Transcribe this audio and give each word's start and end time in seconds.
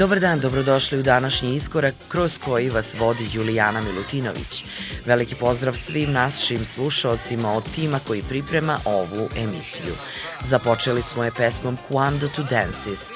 Dobar 0.00 0.20
dan, 0.20 0.40
dobrodošli 0.40 0.98
u 0.98 1.02
današnji 1.02 1.54
iskorak 1.54 1.94
kroz 2.08 2.38
koji 2.38 2.70
vas 2.70 2.96
vodi 2.98 3.28
Julijana 3.32 3.80
Milutinović. 3.80 4.64
Veliki 5.06 5.34
pozdrav 5.34 5.74
svim 5.74 6.12
našim 6.12 6.64
slušalcima 6.64 7.52
od 7.52 7.64
tima 7.74 8.00
koji 8.06 8.22
priprema 8.22 8.78
ovu 8.84 9.28
emisiju. 9.36 9.94
Započeli 10.40 11.02
smo 11.02 11.24
je 11.24 11.30
pesmom 11.36 11.78
Quando 11.90 12.28
to 12.28 12.42
Dances. 12.42 13.10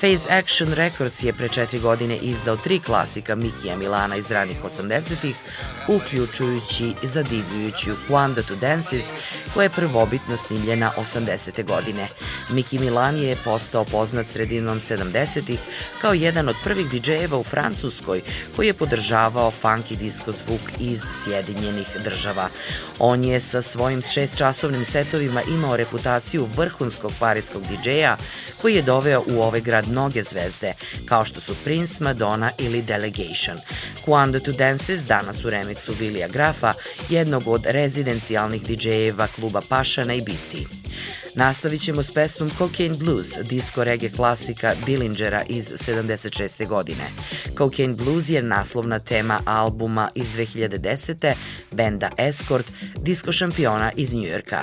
Phase 0.00 0.30
Action 0.30 0.72
Records 0.72 1.22
je 1.22 1.32
pre 1.32 1.48
četiri 1.48 1.78
godine 1.78 2.16
izdao 2.16 2.56
tri 2.56 2.78
klasika 2.78 3.34
Mikija 3.34 3.76
Milana 3.76 4.16
iz 4.16 4.30
ranih 4.30 4.64
80-ih, 4.64 5.36
uključujući 5.88 6.94
zadivljujuću 7.02 7.90
Quando 8.08 8.42
to 8.48 8.54
Dances, 8.56 9.12
koja 9.54 9.64
je 9.64 9.70
prvobitno 9.70 10.36
snimljena 10.36 10.90
80. 10.96 11.66
godine. 11.66 12.08
Miki 12.52 12.78
Milan 12.78 13.16
je 13.16 13.36
postao 13.44 13.84
poznat 13.84 14.26
sredinom 14.26 14.80
70-ih 14.80 15.58
kao 16.00 16.12
jedan 16.14 16.48
od 16.48 16.56
prvih 16.64 16.86
DJ-eva 16.86 17.36
u 17.36 17.44
Francuskoj 17.44 18.22
koji 18.56 18.66
je 18.66 18.72
podržavao 18.72 19.52
funky 19.62 19.96
disco 19.96 20.32
zvuk 20.32 20.60
iz 20.80 21.02
Sjedinjenih 21.10 21.86
država. 22.04 22.48
On 22.98 23.24
je 23.24 23.40
sa 23.40 23.62
svojim 23.62 24.02
šestčasovnim 24.02 24.84
setovima 24.84 25.42
imao 25.42 25.76
reputaciju 25.76 26.48
vrhunskog 26.56 27.12
parijskog 27.18 27.62
DJ-a 27.62 28.16
koji 28.62 28.74
je 28.74 28.82
doveo 28.82 29.24
u 29.26 29.42
ovaj 29.42 29.60
grad 29.60 29.88
mnoge 29.88 30.22
zvezde, 30.22 30.74
kao 31.06 31.24
što 31.24 31.40
su 31.40 31.54
Prince, 31.64 32.04
Madonna 32.04 32.50
ili 32.58 32.82
Delegation. 32.82 33.58
Quando 34.06 34.44
to 34.44 34.52
Dances 34.52 35.04
danas 35.04 35.44
u 35.44 35.50
remiksu 35.50 35.92
Vilija 36.00 36.28
Grafa, 36.28 36.72
jednog 37.08 37.48
od 37.48 37.66
rezidencijalnih 37.66 38.62
DJ-eva 38.62 39.26
kluba 39.36 39.60
Paša 39.68 40.04
na 40.04 40.14
Ibici. 40.14 40.79
Nastavit 41.34 41.82
ćemo 41.82 42.02
s 42.02 42.12
pesmom 42.12 42.50
Cocaine 42.58 42.96
Blues, 42.96 43.26
disco 43.50 43.84
reggae 43.84 44.10
klasika 44.10 44.72
Dillingera 44.86 45.42
iz 45.48 45.72
76. 45.72 46.68
godine. 46.68 47.04
Cocaine 47.58 47.94
Blues 47.94 48.28
je 48.28 48.42
naslovna 48.42 48.98
tema 48.98 49.40
albuma 49.44 50.10
iz 50.14 50.26
2010. 50.36 51.34
benda 51.70 52.10
Escort, 52.18 52.72
disco 52.96 53.32
šampiona 53.32 53.92
iz 53.96 54.14
Njujorka. 54.14 54.60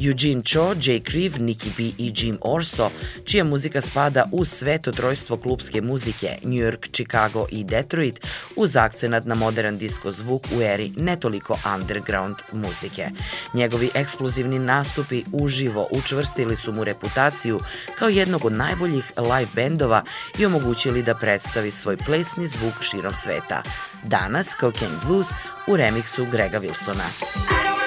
Eugene 0.00 0.42
Cho, 0.42 0.74
Jay 0.74 1.10
Creve, 1.10 1.38
Nicky 1.38 1.68
B 1.76 1.82
i 1.98 2.12
Jim 2.16 2.38
Orso, 2.40 2.90
čija 3.24 3.44
muzika 3.44 3.80
spada 3.80 4.28
u 4.32 4.44
sveto 4.44 4.92
trojstvo 4.92 5.36
klubske 5.36 5.80
muzike 5.80 6.38
New 6.42 6.64
York, 6.64 6.88
Chicago 6.92 7.46
i 7.50 7.64
Detroit, 7.64 8.20
uz 8.56 8.76
akcenat 8.76 9.24
na 9.24 9.34
modern 9.34 9.78
disco 9.78 10.12
zvuk 10.12 10.46
u 10.56 10.62
eri 10.62 10.92
netoliko 10.96 11.58
underground 11.74 12.36
muzike. 12.52 13.08
Njegovi 13.54 13.90
eksplozivni 13.94 14.58
nastupi 14.58 15.24
uživo 15.32 15.88
učvrstili 16.04 16.56
su 16.56 16.72
mu 16.72 16.84
reputaciju 16.84 17.60
kao 17.98 18.08
jednog 18.08 18.44
od 18.44 18.52
najboljih 18.52 19.12
live 19.16 19.50
bendova 19.54 20.04
i 20.38 20.46
omogućili 20.46 21.02
da 21.02 21.14
predstavi 21.14 21.70
svoj 21.70 21.96
plesni 21.96 22.48
zvuk 22.48 22.74
širom 22.80 23.14
sveta. 23.14 23.62
Danas 24.02 24.56
Cocaine 24.60 24.96
Blues 25.06 25.28
u 25.68 25.76
remiksu 25.76 26.26
Grega 26.32 26.60
Wilsona. 26.60 27.81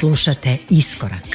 Slušate 0.00 0.56
Iskorak. 0.70 1.29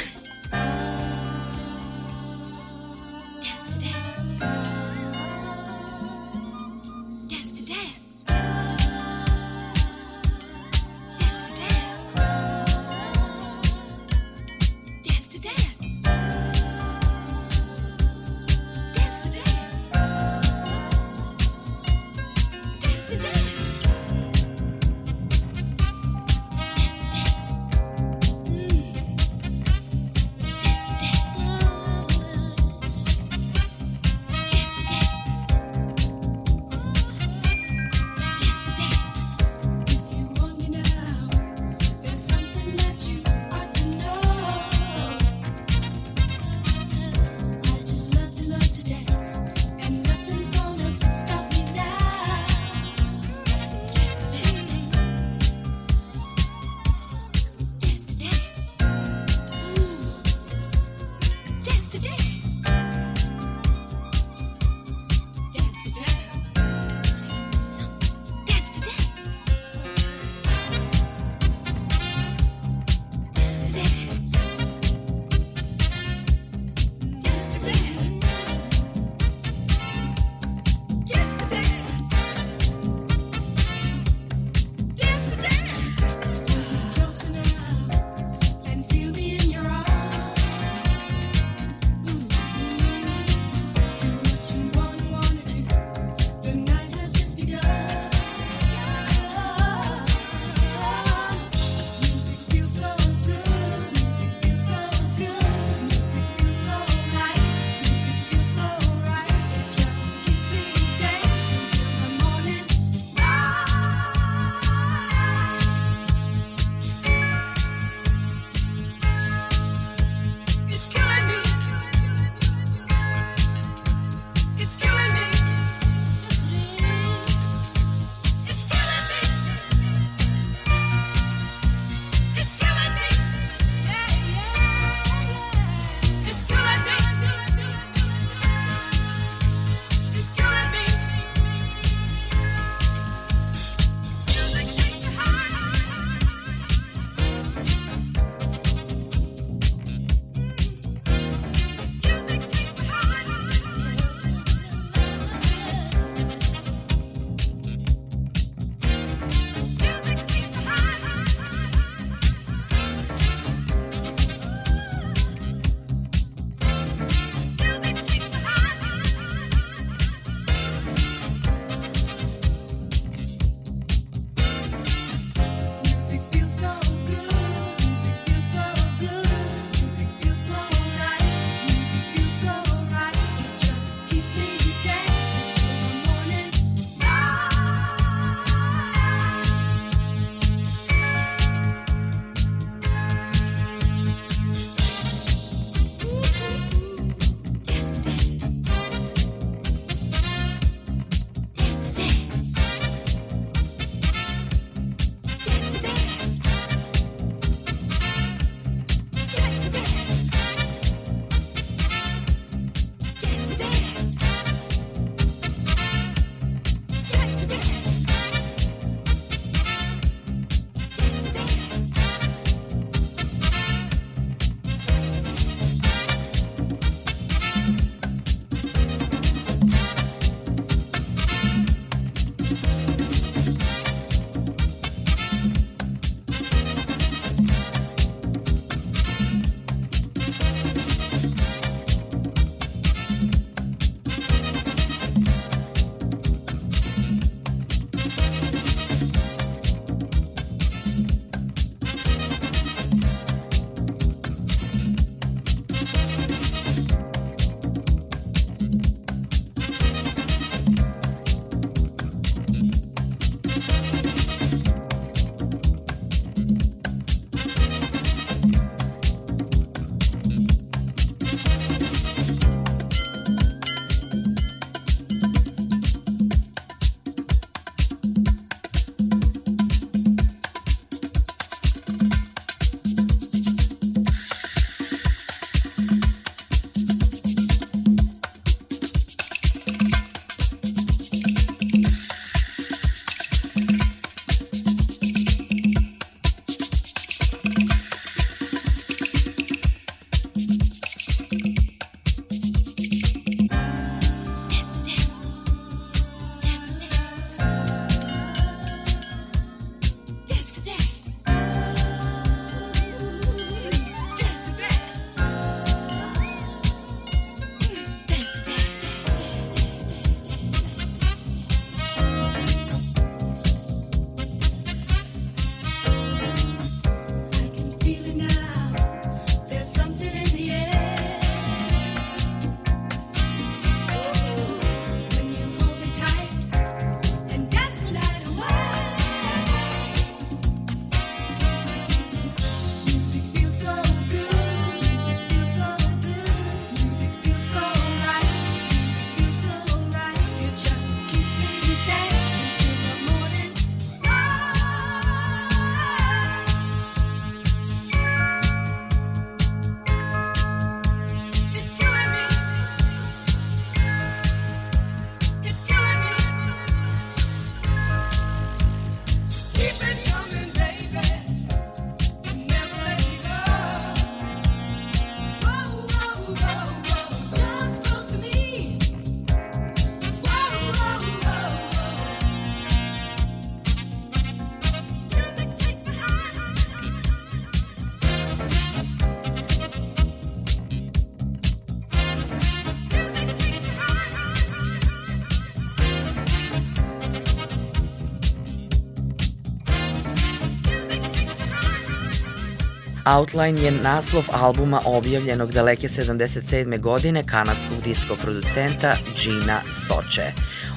Outline 403.06 403.62
je 403.62 403.72
naslov 403.72 404.24
albuma 404.32 404.82
objavljenog 404.86 405.52
daleke 405.52 405.88
77. 405.88 406.80
godine 406.80 407.24
kanadskog 407.24 407.82
disko 407.84 408.16
producenta 408.16 408.96
Gina 409.18 409.62
Soče. 409.72 410.32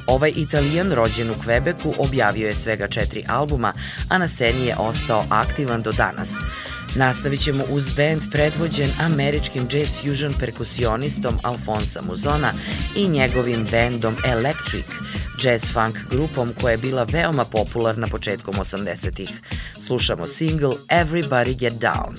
Ovaj 0.07 0.33
italijan 0.37 0.93
rođen 0.93 1.31
u 1.31 1.35
Kvebeku 1.43 1.95
objavio 1.99 2.49
je 2.49 2.55
svega 2.55 2.89
četiri 2.89 3.25
albuma, 3.29 3.73
a 4.09 4.19
na 4.19 4.29
sceni 4.29 4.67
je 4.67 4.77
ostao 4.77 5.25
aktivan 5.31 5.83
do 5.83 5.93
danas. 5.93 6.31
Nastavit 6.97 7.41
ćemo 7.41 7.65
uz 7.71 7.91
band 7.97 8.23
predvođen 8.33 8.91
američkim 9.01 9.69
jazz 9.73 9.97
fusion 10.03 10.35
perkusionistom 10.41 11.35
Alfonsa 11.43 12.01
Muzona 12.03 12.53
i 12.97 13.09
njegovim 13.09 13.67
bandom 13.71 14.17
Electric, 14.27 14.87
jazz 15.43 15.73
funk 15.73 15.97
grupom 16.11 16.53
koja 16.61 16.71
je 16.71 16.79
bila 16.79 17.05
veoma 17.05 17.45
popularna 17.45 18.07
početkom 18.07 18.55
80-ih. 18.55 19.31
Slušamo 19.81 20.25
single 20.25 20.75
Everybody 20.89 21.59
Get 21.59 21.73
Down. 21.73 22.15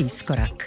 Iskorak. 0.00 0.59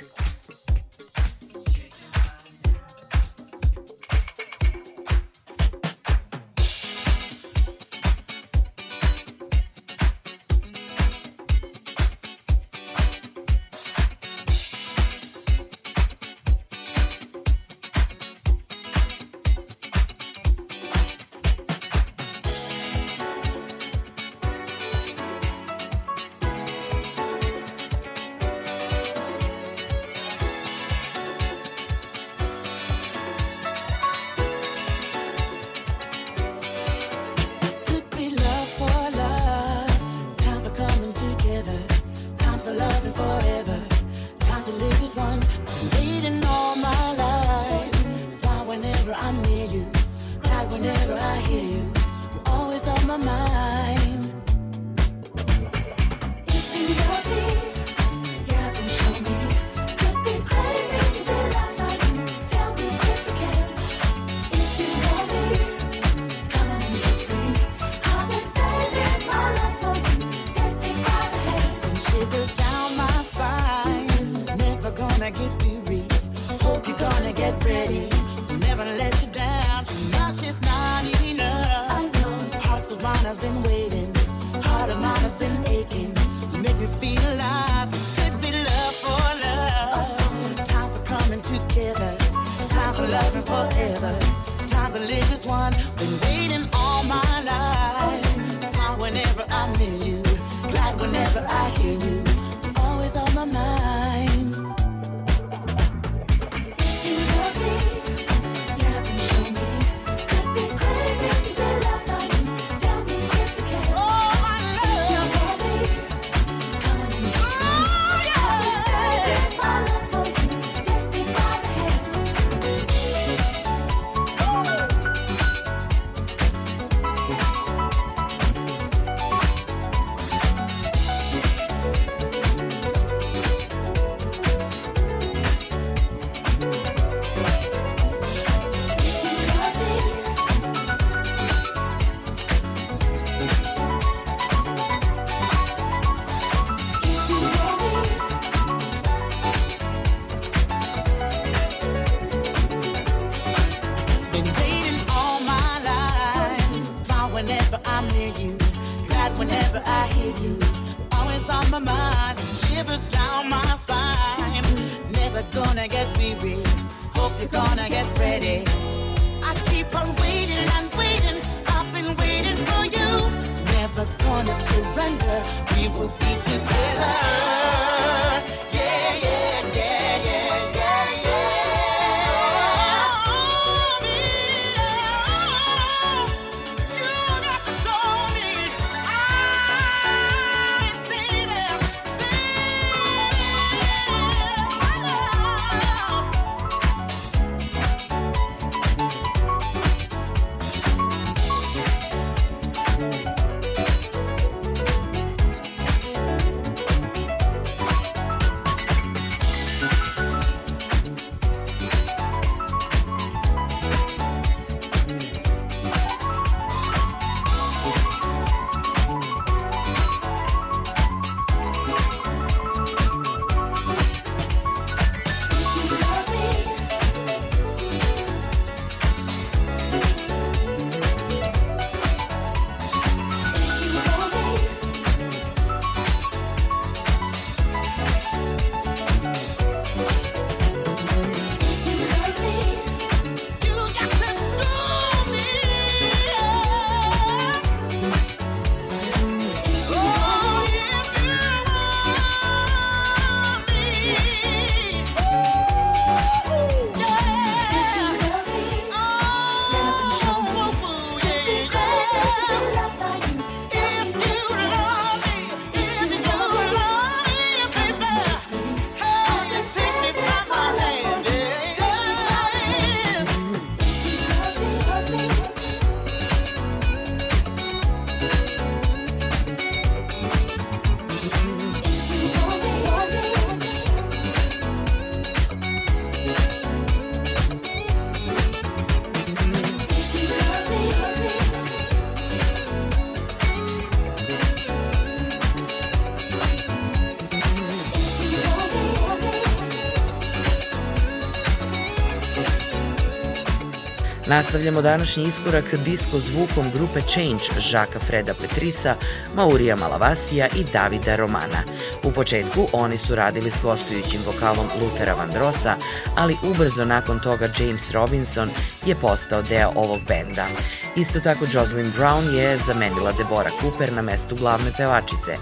Nastavljamo 304.33 304.81
današnji 304.81 305.23
iskorak 305.23 305.75
disko 305.75 306.19
zvukom 306.19 306.71
grupe 306.73 307.01
Change 307.01 307.43
Žaka 307.59 307.99
Freda 307.99 308.33
Petrisa, 308.33 308.95
Maurija 309.35 309.75
Malavasija 309.75 310.47
i 310.47 310.63
Davida 310.73 311.15
Romana. 311.15 311.63
U 312.03 312.11
početku 312.11 312.67
oni 312.71 312.97
su 312.97 313.15
radili 313.15 313.51
s 313.51 313.61
gostujućim 313.63 314.21
vokalom 314.25 314.67
Luthera 314.81 315.13
Vandrosa, 315.13 315.75
ali 316.15 316.37
ubrzo 316.43 316.85
nakon 316.85 317.19
toga 317.19 317.49
James 317.59 317.91
Robinson 317.91 318.49
je 318.85 318.95
postao 318.95 319.41
deo 319.41 319.71
ovog 319.75 319.99
benda. 320.07 320.47
Isto 320.95 321.19
tako 321.19 321.45
Jocelyn 321.45 321.91
Brown 321.97 322.35
je 322.35 322.57
zamenila 322.57 323.11
Deborah 323.11 323.53
Cooper 323.61 323.93
na 323.93 324.01
mestu 324.01 324.35
glavne 324.35 324.71
pevačice. 324.77 325.35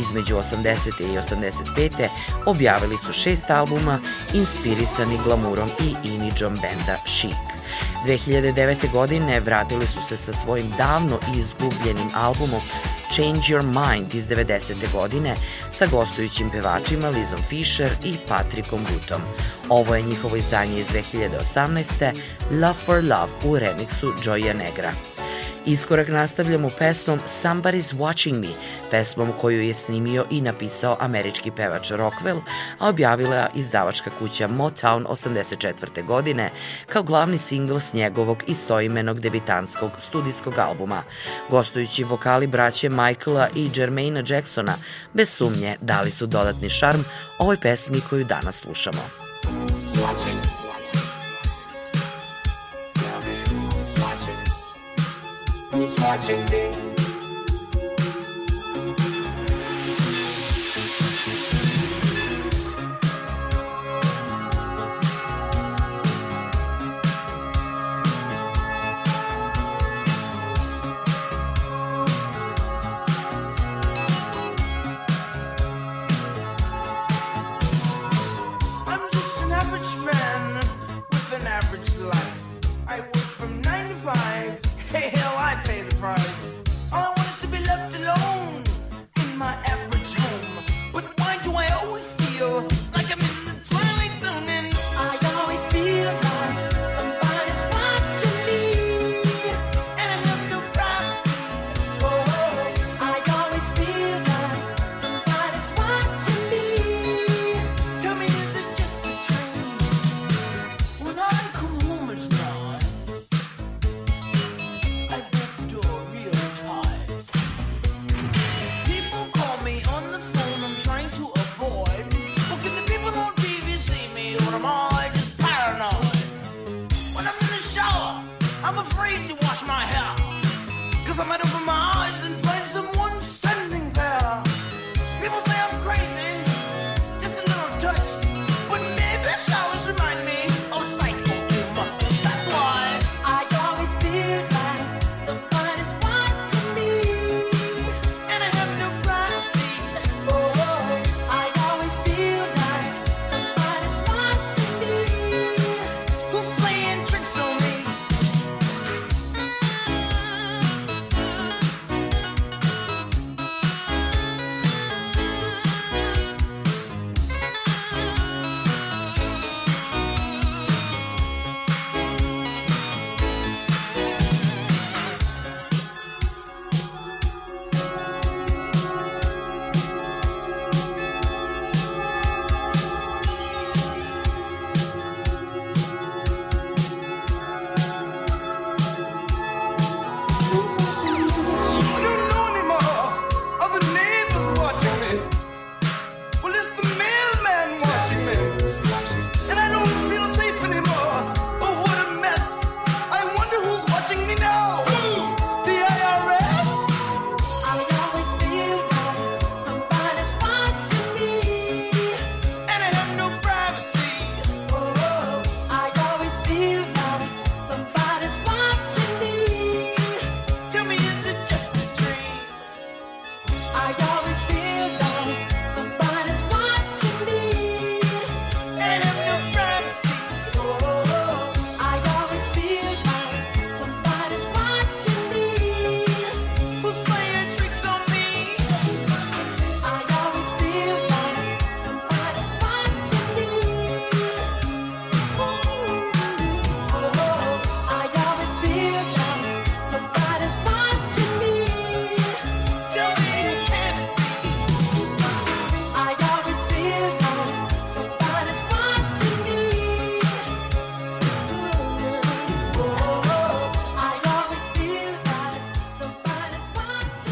Između 0.00 0.36
80. 0.36 0.88
i 1.00 1.18
85. 1.18 2.08
objavili 2.46 2.98
su 2.98 3.12
šest 3.12 3.50
albuma 3.50 4.00
inspirisani 4.34 5.18
glamurom 5.24 5.70
i 5.80 6.08
imidžom 6.08 6.54
benda 6.54 6.96
Chic. 7.06 7.57
2009. 8.06 8.92
godine 8.92 9.40
vratili 9.40 9.86
su 9.86 10.02
se 10.02 10.16
sa 10.16 10.32
svojim 10.32 10.70
davno 10.78 11.18
izgubljenim 11.38 12.10
albumom 12.14 12.60
Change 13.14 13.40
Your 13.40 13.62
Mind 13.62 14.14
iz 14.14 14.28
90. 14.28 14.92
godine 14.92 15.34
sa 15.70 15.86
gostujućim 15.86 16.50
pevačima 16.50 17.08
Lizom 17.08 17.38
Fisher 17.48 17.90
i 18.04 18.16
Patrickom 18.28 18.80
Butom. 18.82 19.22
Ovo 19.68 19.94
je 19.94 20.02
njihovo 20.02 20.36
izdanje 20.36 20.80
iz 20.80 20.86
2018. 20.88 22.12
Love 22.50 22.74
for 22.86 23.04
Love 23.04 23.32
u 23.44 23.58
remiksu 23.58 24.12
Joya 24.22 24.52
Negra. 24.56 25.17
Iskorak 25.66 26.08
nastavljamo 26.08 26.70
pesmom 26.78 27.18
Somebody's 27.26 27.94
Watching 27.94 28.40
Me, 28.40 28.48
pesmom 28.90 29.32
koju 29.40 29.62
je 29.62 29.74
snimio 29.74 30.24
i 30.30 30.40
napisao 30.40 30.96
američki 31.00 31.50
pevač 31.50 31.90
Rockwell, 31.90 32.40
a 32.78 32.88
objavila 32.88 33.48
izdavačka 33.54 34.10
kuća 34.18 34.48
Motown 34.48 35.06
84. 35.06 36.04
godine 36.04 36.50
kao 36.86 37.02
glavni 37.02 37.38
singl 37.38 37.76
s 37.76 37.92
njegovog 37.92 38.42
istoimenog 38.46 39.20
debitanskog 39.20 39.90
studijskog 39.98 40.58
albuma. 40.58 41.02
Gostujući 41.50 42.04
vokali 42.04 42.46
braće 42.46 42.88
Michaela 42.88 43.48
i 43.56 43.70
Jermaina 43.74 44.22
Jacksona, 44.28 44.74
bez 45.12 45.28
sumnje 45.28 45.76
dali 45.80 46.10
su 46.10 46.26
dodatni 46.26 46.70
šarm 46.70 47.00
ovoj 47.38 47.56
pesmi 47.60 48.00
koju 48.10 48.24
danas 48.24 48.60
slušamo. 48.60 49.02
Watching. 49.94 50.67
Who's 55.78 55.96
watching 56.00 56.87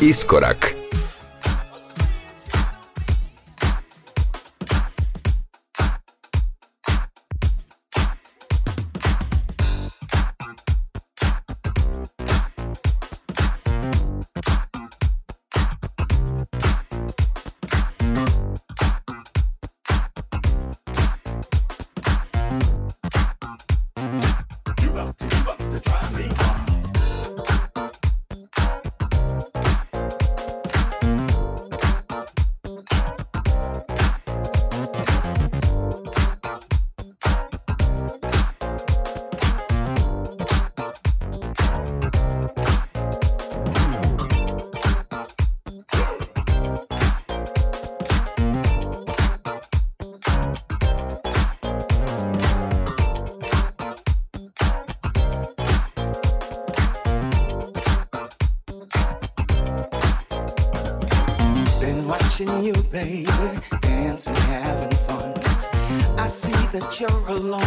Iskorak 0.06 0.55
you're 67.08 67.28
alone. 67.28 67.65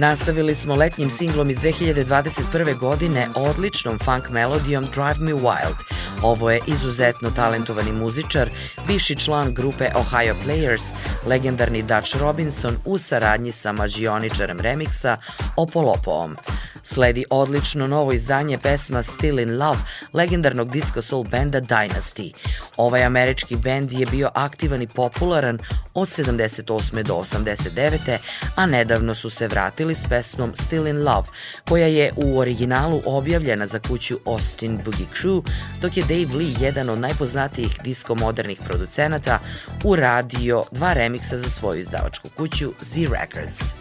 Nastavili 0.00 0.54
smo 0.54 0.74
letnjim 0.74 1.10
singlom 1.10 1.50
iz 1.50 1.56
2021. 1.58 2.78
godine 2.78 3.28
odličnom 3.34 3.98
funk 3.98 4.30
melodijom 4.30 4.84
Drive 4.84 5.16
Me 5.18 5.32
Wild. 5.32 5.84
Ovo 6.22 6.50
je 6.50 6.60
izuzetno 6.66 7.30
talentovani 7.30 7.92
muzičar, 7.92 8.50
bivši 8.86 9.16
član 9.16 9.54
grupe 9.54 9.88
Ohio 9.94 10.34
Players, 10.46 10.92
legendarni 11.26 11.82
Dutch 11.82 12.16
Robinson 12.16 12.76
u 12.84 12.98
saradnji 12.98 13.52
sa 13.52 13.72
mađioničarem 13.72 14.60
remiksa 14.60 15.16
Opolopoom. 15.56 16.36
Sledi 16.82 17.24
odlično 17.30 17.86
novo 17.86 18.12
izdanje 18.12 18.58
pesma 18.58 19.02
Still 19.02 19.38
in 19.38 19.58
Love 19.58 19.78
legendarnog 20.12 20.70
disco 20.70 21.02
soul 21.02 21.24
benda 21.24 21.60
Dynasty. 21.60 22.32
Ovaj 22.80 23.04
američki 23.04 23.56
bend 23.56 23.92
je 23.92 24.06
bio 24.06 24.30
aktivan 24.34 24.82
i 24.82 24.86
popularan 24.86 25.58
od 25.94 26.08
78. 26.08 27.02
do 27.02 27.14
89. 27.14 28.18
a 28.56 28.66
nedavno 28.66 29.14
su 29.14 29.30
se 29.30 29.48
vratili 29.48 29.94
s 29.94 30.04
pesmom 30.08 30.54
Still 30.54 30.86
in 30.86 30.98
Love, 30.98 31.28
koja 31.68 31.86
je 31.86 32.12
u 32.16 32.38
originalu 32.38 33.02
objavljena 33.06 33.66
za 33.66 33.78
kuću 33.78 34.18
Austin 34.24 34.80
Boogie 34.84 35.06
Crew, 35.22 35.42
dok 35.80 35.96
je 35.96 36.02
Dave 36.02 36.36
Lee, 36.38 36.54
jedan 36.60 36.90
od 36.90 36.98
najpoznatijih 36.98 37.80
diskomodernih 37.84 38.60
producenata, 38.68 39.38
uradio 39.84 40.62
dva 40.72 40.92
remiksa 40.92 41.38
za 41.38 41.48
svoju 41.48 41.80
izdavačku 41.80 42.28
kuću 42.36 42.72
Z 42.80 43.00
Records. 43.00 43.74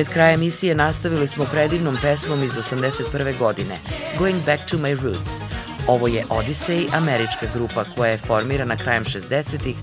Pred 0.00 0.12
kraj 0.12 0.34
emisije 0.34 0.74
nastavili 0.74 1.26
smo 1.26 1.44
predivnom 1.44 1.96
pesmom 2.02 2.44
iz 2.44 2.52
81. 2.52 3.38
godine, 3.38 3.78
Going 4.18 4.44
Back 4.46 4.70
to 4.70 4.76
My 4.76 5.02
Roots. 5.02 5.42
Ovo 5.86 6.08
je 6.08 6.24
Odyssey, 6.28 6.96
američka 6.96 7.46
grupa 7.54 7.84
koja 7.96 8.10
je 8.10 8.18
formirana 8.18 8.76
krajem 8.76 9.04
60-ih 9.04 9.76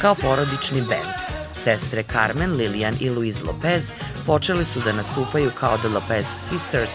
kao 0.00 0.14
porodični 0.14 0.80
bend. 0.80 1.42
Sestre 1.54 2.02
Carmen, 2.12 2.56
Lilian 2.56 2.94
i 3.00 3.10
Luis 3.10 3.42
Lopez 3.42 3.92
počeli 4.26 4.64
su 4.64 4.80
da 4.80 4.92
nastupaju 4.92 5.50
kao 5.60 5.78
The 5.78 5.88
Lopez 5.88 6.26
Sisters, 6.36 6.92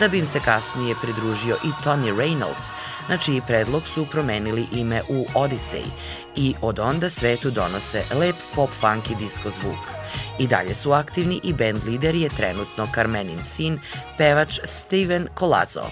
da 0.00 0.08
bi 0.08 0.18
im 0.18 0.26
se 0.26 0.40
kasnije 0.44 0.94
pridružio 1.02 1.56
i 1.64 1.68
Tony 1.84 2.16
Reynolds, 2.16 2.72
na 3.08 3.16
čiji 3.16 3.42
predlog 3.46 3.82
su 3.82 4.06
promenili 4.10 4.66
ime 4.72 5.00
u 5.08 5.26
Odyssey 5.34 5.84
i 6.36 6.54
od 6.62 6.78
onda 6.78 7.10
svetu 7.10 7.50
donose 7.50 8.02
lep 8.14 8.36
pop 8.54 8.70
funky 8.82 9.18
disco 9.18 9.50
zvuk. 9.50 9.99
I 10.40 10.46
dalje 10.46 10.74
su 10.74 10.92
aktivni 10.92 11.40
i 11.42 11.52
band 11.52 11.84
lider 11.86 12.14
je 12.14 12.28
trenutno 12.28 12.86
Carmenin 12.94 13.44
sin, 13.44 13.78
pevač 14.18 14.58
Steven 14.64 15.28
Colazzo. 15.38 15.82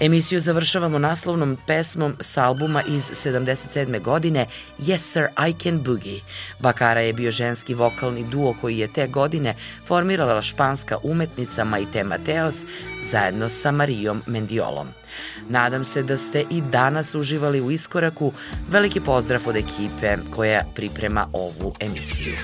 Emisiju 0.00 0.40
završavamo 0.40 0.98
naslovnom 0.98 1.58
pesmom 1.66 2.14
s 2.20 2.36
albuma 2.36 2.82
iz 2.82 3.10
77. 3.10 4.02
godine 4.02 4.46
Yes 4.78 4.98
Sir 4.98 5.26
I 5.48 5.52
Can 5.62 5.82
Boogie. 5.82 6.20
Bakara 6.58 7.00
je 7.00 7.12
bio 7.12 7.30
ženski 7.30 7.74
vokalni 7.74 8.24
duo 8.24 8.54
koji 8.60 8.78
je 8.78 8.92
te 8.92 9.06
godine 9.06 9.54
formirala 9.86 10.42
španska 10.42 10.98
umetnica 11.02 11.64
Maite 11.64 12.04
Mateos 12.04 12.64
zajedno 13.02 13.48
sa 13.48 13.70
Marijom 13.70 14.22
Mendiolom. 14.26 14.88
Nadam 15.48 15.84
se 15.84 16.02
da 16.02 16.16
ste 16.16 16.44
i 16.50 16.60
danas 16.60 17.14
uživali 17.14 17.60
u 17.60 17.70
iskoraku. 17.70 18.32
Veliki 18.70 19.00
pozdrav 19.00 19.40
od 19.46 19.56
ekipe 19.56 20.16
koja 20.30 20.64
priprema 20.74 21.26
ovu 21.32 21.74
emisiju. 21.80 22.34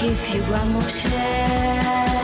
Give 0.00 0.28
you 0.34 0.40
one 0.42 0.72
more 0.72 0.82
chance. 0.82 2.18